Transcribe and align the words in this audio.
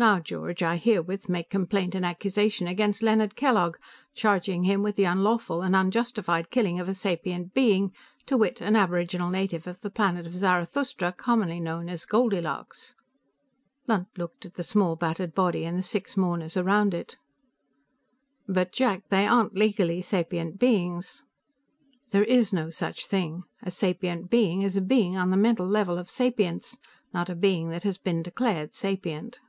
"Now, 0.00 0.20
George, 0.20 0.62
I 0.62 0.76
herewith 0.76 1.28
make 1.28 1.50
complaint 1.50 1.92
and 1.92 2.06
accusation 2.06 2.68
against 2.68 3.02
Leonard 3.02 3.34
Kellogg, 3.34 3.78
charging 4.14 4.62
him 4.62 4.80
with 4.80 4.94
the 4.94 5.02
unlawful 5.02 5.60
and 5.60 5.74
unjustified 5.74 6.52
killing 6.52 6.78
of 6.78 6.88
a 6.88 6.94
sapient 6.94 7.52
being, 7.52 7.92
to 8.26 8.36
wit, 8.36 8.60
an 8.60 8.76
aboriginal 8.76 9.28
native 9.28 9.66
of 9.66 9.80
the 9.80 9.90
planet 9.90 10.24
of 10.24 10.36
Zarathustra 10.36 11.10
commonly 11.10 11.58
known 11.58 11.88
as 11.88 12.04
Goldilocks." 12.04 12.94
Lunt 13.88 14.06
looked 14.16 14.46
at 14.46 14.54
the 14.54 14.62
small 14.62 14.94
battered 14.94 15.34
body 15.34 15.64
and 15.64 15.76
the 15.76 15.82
six 15.82 16.16
mourners 16.16 16.56
around 16.56 16.94
it. 16.94 17.16
"But, 18.46 18.70
Jack, 18.70 19.08
they 19.08 19.26
aren't 19.26 19.56
legally 19.56 20.00
sapient 20.00 20.60
beings." 20.60 21.24
"There 22.12 22.22
is 22.22 22.52
no 22.52 22.70
such 22.70 23.06
thing. 23.06 23.42
A 23.64 23.72
sapient 23.72 24.30
being 24.30 24.62
is 24.62 24.76
a 24.76 24.80
being 24.80 25.16
on 25.16 25.30
the 25.30 25.36
mental 25.36 25.66
level 25.66 25.98
of 25.98 26.08
sapience, 26.08 26.78
not 27.12 27.28
a 27.28 27.34
being 27.34 27.70
that 27.70 27.82
has 27.82 27.98
been 27.98 28.22
declared 28.22 28.72
sapient." 28.72 29.40